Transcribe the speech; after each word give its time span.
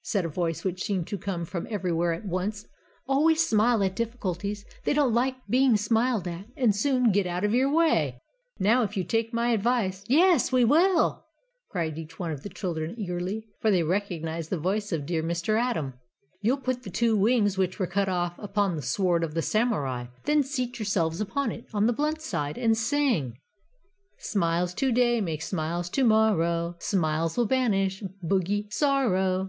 said 0.00 0.24
a 0.24 0.30
voice 0.30 0.64
which 0.64 0.82
seemed 0.82 1.06
to 1.06 1.18
come 1.18 1.44
from 1.44 1.66
everywhere 1.68 2.14
at 2.14 2.24
once, 2.24 2.66
"always 3.06 3.46
smile 3.46 3.82
at 3.84 3.94
difficulties; 3.94 4.64
they 4.84 4.94
don't 4.94 5.12
like 5.12 5.34
being 5.46 5.76
smiled 5.76 6.26
at, 6.26 6.46
and 6.56 6.74
soon 6.74 7.12
get 7.12 7.26
out 7.26 7.44
of 7.44 7.52
your 7.52 7.70
way. 7.70 8.18
Now, 8.58 8.82
if 8.84 8.96
you 8.96 9.04
take 9.04 9.34
my 9.34 9.50
advice" 9.50 10.02
"Yes, 10.08 10.50
we 10.50 10.64
will!" 10.64 11.26
cried 11.68 11.98
each 11.98 12.18
of 12.18 12.42
the 12.42 12.48
children 12.48 12.94
eagerly, 12.98 13.46
for 13.60 13.70
they 13.70 13.82
recognised 13.82 14.48
the 14.48 14.56
voice 14.56 14.90
of 14.90 15.04
dear 15.04 15.22
Mr. 15.22 15.60
Atom. 15.60 15.92
"You'll 16.40 16.56
put 16.56 16.82
the 16.82 16.88
two 16.90 17.14
wings 17.14 17.58
which 17.58 17.78
were 17.78 17.86
cut 17.86 18.08
off 18.08 18.38
upon 18.38 18.76
the 18.76 18.80
sword 18.80 19.22
of 19.22 19.34
the 19.34 19.42
Samurai, 19.42 20.06
then 20.24 20.42
seat 20.42 20.78
yourselves 20.78 21.20
upon 21.20 21.52
it 21.52 21.66
on 21.74 21.84
the 21.84 21.92
blunt 21.92 22.22
side 22.22 22.56
and 22.56 22.74
sing: 22.74 23.36
"Smiles 24.16 24.72
to 24.72 24.90
day 24.92 25.20
Make 25.20 25.42
smiles 25.42 25.90
to 25.90 26.04
morrow; 26.04 26.76
Smiles 26.78 27.36
will 27.36 27.44
banish 27.44 28.02
Bogey 28.22 28.66
Sorrow. 28.70 29.42